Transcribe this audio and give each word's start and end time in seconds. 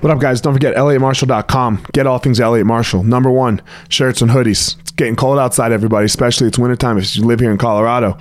What 0.00 0.12
up, 0.12 0.20
guys? 0.20 0.40
Don't 0.40 0.52
forget 0.52 0.76
ElliotMarshall.com. 0.76 1.86
Get 1.92 2.06
all 2.06 2.18
things 2.18 2.38
Elliot 2.38 2.68
Marshall. 2.68 3.02
Number 3.02 3.32
one, 3.32 3.60
shirts 3.88 4.22
and 4.22 4.30
hoodies. 4.30 4.78
It's 4.78 4.92
getting 4.92 5.16
cold 5.16 5.40
outside, 5.40 5.72
everybody, 5.72 6.06
especially 6.06 6.46
it's 6.46 6.56
wintertime 6.56 6.98
if 6.98 7.16
you 7.16 7.24
live 7.24 7.40
here 7.40 7.50
in 7.50 7.58
Colorado. 7.58 8.16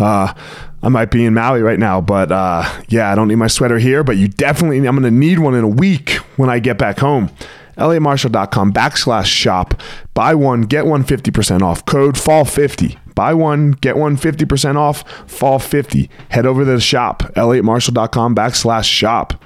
Uh, 0.00 0.34
I 0.82 0.88
might 0.88 1.12
be 1.12 1.24
in 1.24 1.32
Maui 1.32 1.62
right 1.62 1.78
now, 1.78 2.00
but 2.00 2.32
uh, 2.32 2.64
yeah, 2.88 3.12
I 3.12 3.14
don't 3.14 3.28
need 3.28 3.36
my 3.36 3.46
sweater 3.46 3.78
here, 3.78 4.02
but 4.02 4.16
you 4.16 4.26
definitely, 4.26 4.78
I'm 4.78 4.96
going 4.96 5.04
to 5.04 5.12
need 5.12 5.38
one 5.38 5.54
in 5.54 5.62
a 5.62 5.68
week 5.68 6.14
when 6.38 6.50
I 6.50 6.58
get 6.58 6.76
back 6.76 6.98
home. 6.98 7.30
ElliotMarshall.com 7.78 8.72
backslash 8.72 9.26
shop. 9.26 9.80
Buy 10.14 10.34
one, 10.34 10.62
get 10.62 10.86
one 10.86 11.04
50% 11.04 11.62
off. 11.62 11.86
Code 11.86 12.16
FALL50. 12.16 12.98
Buy 13.14 13.32
one, 13.32 13.70
get 13.70 13.96
one 13.96 14.16
50% 14.16 14.74
off. 14.74 15.08
Fall 15.30 15.60
50. 15.60 16.10
Head 16.30 16.46
over 16.46 16.64
to 16.64 16.70
the 16.72 16.80
shop, 16.80 17.22
ElliotMarshall.com 17.36 18.34
backslash 18.34 18.90
shop. 18.90 19.44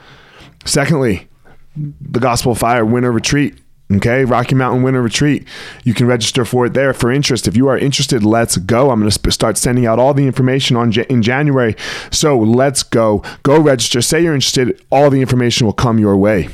Secondly, 0.64 1.28
the 1.76 2.20
Gospel 2.20 2.52
of 2.52 2.58
Fire 2.58 2.84
Winter 2.84 3.12
Retreat. 3.12 3.58
Okay, 3.92 4.24
Rocky 4.24 4.56
Mountain 4.56 4.82
Winter 4.82 5.00
Retreat. 5.00 5.46
You 5.84 5.94
can 5.94 6.06
register 6.06 6.44
for 6.44 6.66
it 6.66 6.74
there 6.74 6.92
for 6.92 7.12
interest. 7.12 7.46
If 7.46 7.56
you 7.56 7.68
are 7.68 7.78
interested, 7.78 8.24
let's 8.24 8.56
go. 8.56 8.90
I'm 8.90 8.98
going 8.98 9.10
to 9.10 9.30
start 9.30 9.56
sending 9.56 9.86
out 9.86 10.00
all 10.00 10.12
the 10.12 10.26
information 10.26 10.76
on 10.76 10.92
in 10.92 11.22
January. 11.22 11.76
So 12.10 12.36
let's 12.36 12.82
go. 12.82 13.22
Go 13.44 13.60
register. 13.60 14.02
Say 14.02 14.24
you're 14.24 14.34
interested. 14.34 14.84
All 14.90 15.08
the 15.08 15.20
information 15.20 15.66
will 15.66 15.72
come 15.72 16.00
your 16.00 16.16
way. 16.16 16.48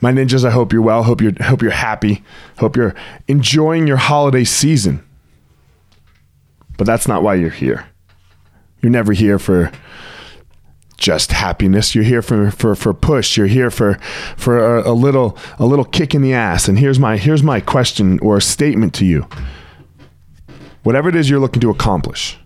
My 0.00 0.12
ninjas, 0.12 0.46
I 0.46 0.50
hope 0.50 0.72
you're 0.72 0.82
well. 0.82 1.02
Hope 1.02 1.20
you're 1.20 1.32
hope 1.42 1.60
you're 1.60 1.70
happy. 1.70 2.22
Hope 2.58 2.76
you're 2.76 2.94
enjoying 3.28 3.86
your 3.86 3.96
holiday 3.98 4.44
season. 4.44 5.04
But 6.78 6.86
that's 6.86 7.06
not 7.06 7.22
why 7.22 7.34
you're 7.34 7.50
here. 7.50 7.86
You're 8.80 8.90
never 8.90 9.12
here 9.12 9.38
for 9.38 9.70
just 10.96 11.32
happiness. 11.32 11.94
You're 11.94 12.04
here 12.04 12.22
for 12.22 12.50
for 12.50 12.74
for 12.74 12.94
push. 12.94 13.36
You're 13.36 13.46
here 13.46 13.70
for 13.70 13.94
for 14.36 14.78
a, 14.78 14.90
a, 14.90 14.94
little 14.94 15.36
a 15.58 15.66
little 15.66 15.84
kick 15.84 16.14
in 16.14 16.22
the 16.22 16.34
ass. 16.34 16.68
And 16.68 16.78
here's 16.78 16.98
my 16.98 17.16
here's 17.16 17.42
my 17.42 17.60
question 17.60 18.18
or 18.20 18.40
statement 18.40 18.94
to 18.94 19.04
you. 19.04 19.26
Whatever 20.82 21.08
it 21.08 21.16
is 21.16 21.30
you're 21.30 21.40
looking 21.40 21.60
to 21.60 21.70
accomplish 21.70 22.38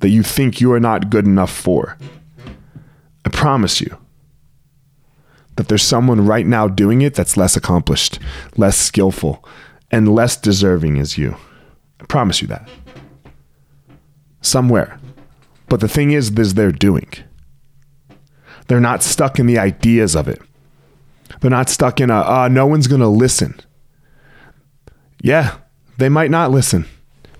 that 0.00 0.10
you 0.10 0.22
think 0.22 0.60
you 0.60 0.72
are 0.72 0.80
not 0.80 1.10
good 1.10 1.26
enough 1.26 1.50
for, 1.50 1.98
I 3.24 3.28
promise 3.30 3.80
you 3.80 3.96
that 5.56 5.66
there's 5.66 5.82
someone 5.82 6.24
right 6.24 6.46
now 6.46 6.68
doing 6.68 7.02
it 7.02 7.14
that's 7.14 7.36
less 7.36 7.56
accomplished, 7.56 8.20
less 8.56 8.76
skillful, 8.76 9.44
and 9.90 10.14
less 10.14 10.36
deserving 10.36 10.98
as 10.98 11.18
you. 11.18 11.36
I 12.00 12.04
promise 12.04 12.40
you 12.40 12.46
that. 12.46 12.68
Somewhere. 14.40 15.00
But 15.68 15.80
the 15.80 15.88
thing 15.88 16.12
is, 16.12 16.30
is 16.30 16.54
they're 16.54 16.72
doing. 16.72 17.08
They're 18.68 18.80
not 18.80 19.02
stuck 19.02 19.38
in 19.38 19.46
the 19.46 19.58
ideas 19.58 20.14
of 20.14 20.28
it. 20.28 20.40
They're 21.40 21.50
not 21.50 21.68
stuck 21.68 22.00
in 22.00 22.10
a, 22.10 22.20
uh, 22.20 22.48
no 22.50 22.66
one's 22.66 22.86
going 22.86 23.00
to 23.00 23.08
listen. 23.08 23.60
Yeah, 25.22 25.58
they 25.98 26.08
might 26.08 26.30
not 26.30 26.50
listen. 26.50 26.86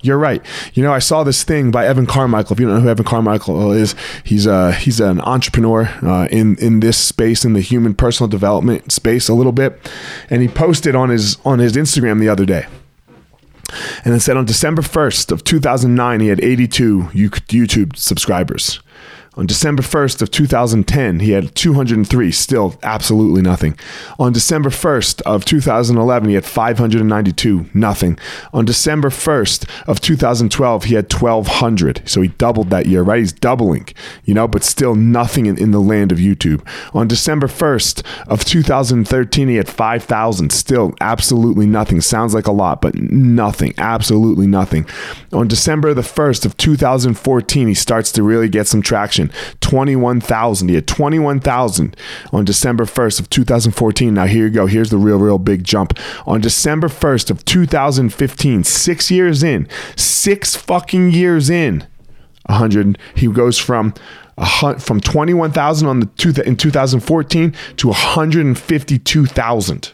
You're 0.01 0.19
right. 0.19 0.45
You 0.75 0.83
know, 0.83 0.93
I 0.93 1.01
saw 1.01 1.25
this 1.25 1.43
thing 1.43 1.71
by 1.71 1.87
Evan 1.87 2.07
Carmichael. 2.07 2.53
If 2.53 2.61
you 2.61 2.67
don't 2.67 2.77
know 2.77 2.83
who 2.83 2.89
Evan 2.89 3.05
Carmichael 3.05 3.73
is, 3.73 3.97
he's 4.23 4.47
a 4.47 4.73
he's 4.73 5.01
an 5.01 5.21
entrepreneur 5.23 5.87
uh, 6.03 6.29
in 6.31 6.57
in 6.59 6.81
this 6.81 6.97
space 6.97 7.45
in 7.45 7.53
the 7.53 7.61
human 7.61 7.95
personal 7.95 8.29
development 8.29 8.93
space 8.93 9.29
a 9.29 9.35
little 9.35 9.53
bit, 9.53 9.91
and 10.31 10.41
he 10.41 10.47
posted 10.47 10.95
on 10.95 11.09
his 11.09 11.39
on 11.45 11.59
his 11.59 11.73
Instagram 11.73 12.21
the 12.21 12.29
other 12.29 12.47
day. 12.47 12.67
And 14.05 14.15
it 14.15 14.21
said 14.21 14.37
on 14.37 14.45
December 14.45 14.83
1st 14.83 15.33
of 15.33 15.45
2009, 15.45 16.21
he 16.21 16.29
had 16.29 16.41
82 16.41 17.03
YouTube 17.13 17.97
subscribers. 17.97 18.81
On 19.39 19.47
December 19.47 19.85
1st 19.85 20.21
of 20.21 20.33
2010, 20.33 21.21
he 21.21 21.31
had 21.31 21.55
203, 21.55 22.33
still 22.33 22.77
absolutely 22.83 23.41
nothing. 23.41 23.79
On 24.19 24.33
December 24.33 24.69
1st 24.69 25.23
of 25.23 25.45
2011, 25.45 26.29
he 26.29 26.35
had 26.35 26.45
592, 26.45 27.67
nothing. 27.73 28.19
On 28.53 28.65
December 28.65 29.11
1st 29.11 29.69
of 29.87 30.01
2012, 30.01 30.85
he 30.85 30.97
had 30.97 31.13
1200. 31.13 32.03
So 32.05 32.21
he 32.21 32.29
doubled 32.31 32.71
that 32.71 32.87
year, 32.87 33.03
right? 33.03 33.21
He's 33.21 33.33
doubling, 33.33 33.87
you 34.25 34.35
know, 34.35 34.49
but 34.49 34.65
still 34.65 34.97
nothing 34.97 35.47
in, 35.47 35.57
in 35.57 35.71
the 35.71 35.79
land 35.79 36.11
of 36.11 36.19
YouTube. 36.19 36.67
On 36.93 37.07
December 37.07 37.47
1st 37.47 38.05
of 38.27 38.45
2013, 38.45 39.47
he 39.47 39.55
had 39.55 39.69
5,000, 39.69 40.51
still 40.51 40.95
absolutely 41.01 41.67
nothing. 41.67 42.01
Sounds 42.01 42.35
like 42.35 42.49
a 42.49 42.53
lot, 42.53 42.81
but 42.81 42.97
nothing, 42.97 43.73
absolutely 43.79 44.49
nothing. 44.49 44.85
On 45.33 45.47
December 45.47 45.95
the 45.95 46.03
1st 46.03 46.45
of 46.45 46.57
2014, 46.57 47.69
he 47.69 47.75
starts 47.75 48.11
to 48.11 48.25
really 48.25 48.49
get 48.49 48.67
some 48.67 48.83
traction. 48.83 49.28
21,000. 49.61 50.69
He 50.69 50.75
had 50.75 50.87
21,000 50.87 51.97
on 52.33 52.45
December 52.45 52.85
1st 52.85 53.21
of 53.21 53.31
2014. 53.31 54.15
Now 54.15 54.27
here 54.27 54.47
you 54.47 54.51
go. 54.51 54.67
Here's 54.67 54.91
the 54.91 54.99
real, 54.99 55.19
real 55.19 55.39
big 55.39 55.65
jump. 55.65 55.99
On 56.27 56.41
December 56.41 56.89
1st 56.89 57.31
of 57.31 57.45
2015, 57.45 58.65
six 58.65 59.11
years 59.11 59.43
in, 59.43 59.69
six 59.97 60.57
fucking 60.57 61.13
years 61.13 61.51
in, 61.51 61.87
100. 62.47 62.99
He 63.15 63.29
goes 63.29 63.59
from 63.59 63.95
from 64.79 65.01
21,000 65.01 65.89
on 65.89 66.01
the 66.01 66.07
two, 66.07 66.33
in 66.43 66.57
2014 66.57 67.55
to 67.77 67.89
152,000. 67.89 69.93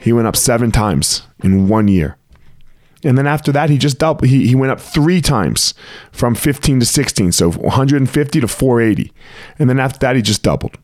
He 0.00 0.12
went 0.12 0.26
up 0.26 0.36
seven 0.36 0.72
times 0.72 1.22
in 1.42 1.68
one 1.68 1.88
year. 1.88 2.15
And 3.06 3.16
then 3.16 3.28
after 3.28 3.52
that, 3.52 3.70
he 3.70 3.78
just 3.78 3.98
doubled. 3.98 4.28
He, 4.28 4.48
he 4.48 4.56
went 4.56 4.72
up 4.72 4.80
three 4.80 5.20
times 5.20 5.74
from 6.10 6.34
15 6.34 6.80
to 6.80 6.86
16. 6.86 7.30
So 7.32 7.52
150 7.52 8.40
to 8.40 8.48
480. 8.48 9.12
And 9.60 9.70
then 9.70 9.78
after 9.78 10.00
that, 10.00 10.16
he 10.16 10.22
just 10.22 10.42
doubled. 10.42 10.76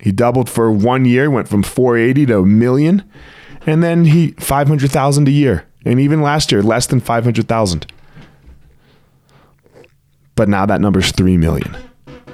He 0.00 0.10
doubled 0.10 0.50
for 0.50 0.72
one 0.72 1.04
year, 1.04 1.30
went 1.30 1.46
from 1.48 1.62
480 1.62 2.26
to 2.26 2.40
a 2.40 2.46
million. 2.46 3.08
And 3.66 3.84
then 3.84 4.06
he 4.06 4.32
500,000 4.32 5.28
a 5.28 5.30
year. 5.30 5.64
And 5.84 6.00
even 6.00 6.22
last 6.22 6.50
year, 6.50 6.60
less 6.60 6.88
than 6.88 6.98
500,000. 6.98 7.86
But 10.34 10.48
now 10.48 10.66
that 10.66 10.80
number 10.80 10.98
is 10.98 11.12
3 11.12 11.36
million. 11.36 11.76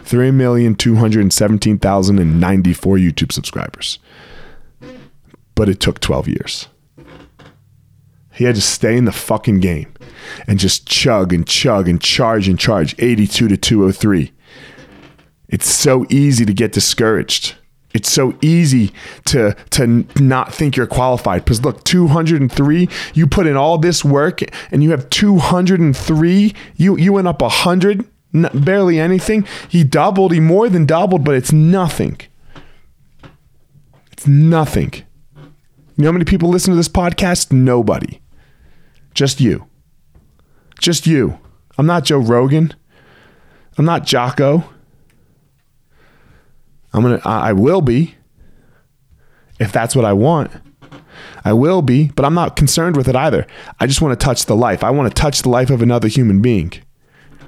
3,217,094 0.05 3.01
YouTube 3.01 3.33
subscribers. 3.33 3.99
But 5.55 5.69
it 5.69 5.79
took 5.81 6.01
12 6.01 6.29
years. 6.29 6.69
He 8.35 8.45
had 8.45 8.57
to 8.57 8.61
stay 8.61 8.97
in 8.97 9.05
the 9.05 9.13
fucking 9.13 9.61
game 9.61 9.93
and 10.47 10.59
just 10.59 10.87
chug 10.87 11.33
and 11.33 11.47
chug 11.47 11.89
and 11.89 12.01
charge 12.01 12.49
and 12.49 12.59
charge 12.59 12.95
82 12.99 13.49
to 13.49 13.57
203. 13.57 14.33
It's 15.49 15.71
so 15.71 16.05
easy 16.11 16.45
to 16.45 16.53
get 16.53 16.73
discouraged. 16.73 17.55
It's 17.93 18.11
so 18.11 18.37
easy 18.43 18.93
to 19.27 19.55
to 19.71 20.05
not 20.21 20.53
think 20.53 20.77
you're 20.77 20.89
qualified. 20.89 21.45
Because 21.45 21.65
look, 21.65 21.85
203, 21.85 22.89
you 23.15 23.27
put 23.29 23.47
in 23.47 23.57
all 23.57 23.79
this 23.79 24.05
work 24.05 24.41
and 24.73 24.83
you 24.83 24.91
have 24.91 25.09
203, 25.11 26.55
you 26.77 26.97
you 26.99 27.13
went 27.13 27.29
up 27.29 27.41
100, 27.41 28.05
barely 28.53 28.99
anything. 28.99 29.47
He 29.69 29.85
doubled, 29.85 30.33
he 30.33 30.41
more 30.41 30.69
than 30.69 30.87
doubled, 30.87 31.25
but 31.25 31.37
it's 31.37 31.53
nothing. 31.53 32.21
It's 34.11 34.27
nothing. 34.27 34.93
You 35.97 36.03
know 36.03 36.09
how 36.09 36.13
many 36.13 36.25
people 36.25 36.49
listen 36.49 36.73
to 36.73 36.77
this 36.77 36.89
podcast? 36.89 37.53
Nobody. 37.53 38.21
Just 39.15 39.41
you. 39.41 39.67
Just 40.81 41.07
you. 41.07 41.39
I'm 41.79 41.87
not 41.87 42.05
Joe 42.05 42.19
Rogan. 42.19 42.75
I'm 43.79 43.85
not 43.85 44.05
Jocko. 44.05 44.65
I'm 46.93 47.03
gonna 47.03 47.21
I 47.25 47.53
will 47.53 47.81
be 47.81 48.15
if 49.59 49.73
that's 49.73 49.97
what 49.97 50.05
I 50.05 50.13
want. 50.13 50.51
I 51.45 51.53
will 51.53 51.83
be, 51.83 52.11
but 52.15 52.25
I'm 52.25 52.35
not 52.35 52.57
concerned 52.57 52.97
with 52.97 53.09
it 53.09 53.17
either. 53.17 53.47
I 53.79 53.87
just 53.87 54.01
want 54.01 54.19
to 54.19 54.25
touch 54.25 54.47
the 54.47 54.57
life. 54.57 54.83
I 54.83 54.91
want 54.91 55.15
to 55.15 55.21
touch 55.21 55.43
the 55.43 55.49
life 55.49 55.71
of 55.71 55.83
another 55.83 56.09
human 56.09 56.41
being. 56.41 56.73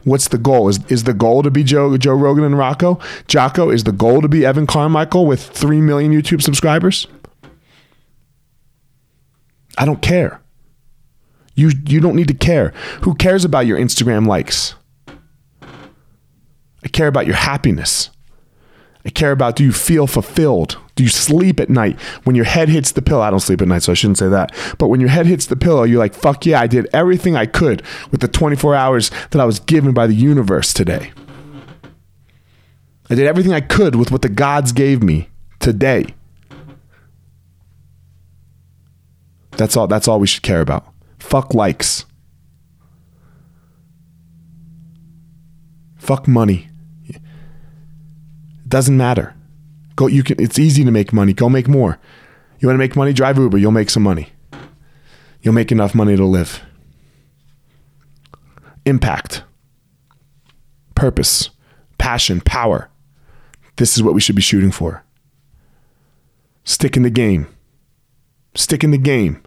What's 0.05 0.29
the 0.29 0.39
goal? 0.39 0.69
Is 0.69 0.85
is 0.87 1.05
the 1.05 1.15
goal 1.15 1.43
to 1.43 1.51
be 1.51 1.65
Joe 1.65 1.97
Joe 1.97 2.15
Rogan 2.15 2.45
and 2.45 2.57
Rocco? 2.57 3.01
Jocko 3.27 3.71
is 3.71 3.85
the 3.85 3.93
goal 3.93 4.21
to 4.23 4.29
be 4.29 4.47
Evan 4.47 4.67
Carmichael 4.67 5.27
with 5.27 5.43
3 5.43 5.81
million 5.81 6.13
YouTube 6.13 6.43
subscribers? 6.43 7.07
I 9.79 9.85
don't 9.85 10.01
care. 10.01 10.41
You 11.57 11.73
you 11.87 12.01
don't 12.01 12.15
need 12.15 12.29
to 12.29 12.35
care. 12.35 12.73
Who 13.03 13.15
cares 13.15 13.45
about 13.45 13.67
your 13.67 13.79
Instagram 13.79 14.27
likes? 14.27 14.75
I 16.85 16.89
care 16.93 17.09
about 17.09 17.27
your 17.27 17.35
happiness. 17.35 18.11
I 19.05 19.09
care 19.09 19.33
about 19.33 19.57
do 19.57 19.65
you 19.65 19.73
feel 19.73 20.07
fulfilled? 20.07 20.79
Do 20.95 21.03
you 21.03 21.09
sleep 21.09 21.59
at 21.61 21.71
night 21.71 22.01
when 22.25 22.37
your 22.37 22.45
head 22.45 22.69
hits 22.69 22.93
the 22.93 23.03
pillow? 23.03 23.23
I 23.23 23.31
don't 23.31 23.41
sleep 23.41 23.63
at 23.63 23.69
night, 23.69 23.83
so 23.83 23.93
I 23.93 23.95
shouldn't 23.95 24.19
say 24.19 24.29
that. 24.29 24.53
But 24.79 24.89
when 24.89 25.01
your 25.01 25.11
head 25.11 25.27
hits 25.27 25.47
the 25.47 25.57
pillow, 25.57 25.85
you're 25.85 25.99
like, 25.99 26.15
fuck 26.15 26.45
yeah, 26.45 26.61
I 26.61 26.67
did 26.67 26.89
everything 26.93 27.37
I 27.37 27.47
could 27.47 27.83
with 28.11 28.21
the 28.21 28.29
24 28.29 28.75
hours 28.75 29.11
that 29.31 29.41
I 29.41 29.45
was 29.45 29.61
given 29.61 29.93
by 29.93 30.07
the 30.07 30.15
universe 30.15 30.73
today. 30.73 31.13
I 33.09 33.15
did 33.15 33.27
everything 33.27 33.53
I 33.53 33.61
could 33.61 33.95
with 33.95 34.11
what 34.11 34.23
the 34.23 34.29
gods 34.29 34.73
gave 34.73 35.03
me 35.03 35.29
today. 35.61 36.15
That's 39.53 39.77
all 39.77 39.87
that's 39.87 40.09
all 40.09 40.21
we 40.21 40.27
should 40.27 40.43
care 40.43 40.61
about. 40.61 40.93
Fuck 41.27 41.55
likes. 41.55 42.05
Fuck 45.97 46.29
money. 46.29 46.69
It 47.09 47.21
doesn't 48.69 48.97
matter. 48.97 49.35
Go 49.97 50.07
you 50.07 50.23
can 50.23 50.41
it's 50.41 50.57
easy 50.57 50.85
to 50.85 50.93
make 50.93 51.13
money. 51.13 51.33
Go 51.33 51.49
make 51.49 51.67
more. 51.67 51.99
You 52.61 52.69
want 52.69 52.77
to 52.77 52.79
make 52.79 52.95
money, 52.95 53.13
drive 53.13 53.39
Uber, 53.39 53.59
you'll 53.59 53.73
make 53.73 53.91
some 53.91 54.05
money. 54.05 54.29
You'll 55.43 55.53
make 55.53 55.73
enough 55.73 55.97
money 55.97 56.17
to 56.17 56.25
live. 56.25 56.63
Impact. 58.85 59.43
Purpose, 60.95 61.51
passion, 61.99 62.41
power. 62.41 62.89
This 63.79 63.97
is 63.97 64.03
what 64.03 64.15
we 64.15 64.21
should 64.21 64.37
be 64.37 64.43
shooting 64.43 64.71
for. 64.71 65.03
Stick 66.63 66.97
in 66.97 67.03
the 67.03 67.11
game. 67.11 67.49
Stick 68.55 68.85
in 68.85 68.93
the 68.93 68.99
game. 68.99 69.43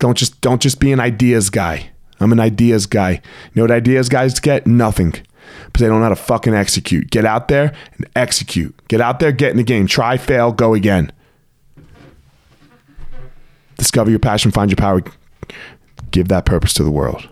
Don't 0.00 0.16
just 0.16 0.40
don't 0.40 0.60
just 0.60 0.80
be 0.80 0.90
an 0.92 0.98
ideas 0.98 1.50
guy. 1.50 1.90
I'm 2.18 2.32
an 2.32 2.40
ideas 2.40 2.86
guy. 2.86 3.12
You 3.12 3.20
know 3.54 3.62
what 3.62 3.70
ideas 3.70 4.08
guys 4.08 4.38
get? 4.40 4.66
Nothing. 4.66 5.10
Because 5.10 5.80
they 5.80 5.86
don't 5.86 5.98
know 5.98 6.04
how 6.04 6.08
to 6.10 6.16
fucking 6.16 6.54
execute. 6.54 7.10
Get 7.10 7.24
out 7.24 7.48
there 7.48 7.72
and 7.96 8.08
execute. 8.16 8.74
Get 8.88 9.00
out 9.00 9.20
there, 9.20 9.32
get 9.32 9.52
in 9.52 9.56
the 9.56 9.62
game. 9.62 9.86
Try, 9.86 10.16
fail, 10.16 10.52
go 10.52 10.74
again. 10.74 11.12
Discover 13.76 14.10
your 14.10 14.18
passion, 14.18 14.50
find 14.50 14.70
your 14.70 14.76
power. 14.76 15.02
Give 16.10 16.28
that 16.28 16.44
purpose 16.44 16.74
to 16.74 16.84
the 16.84 16.90
world. 16.90 17.28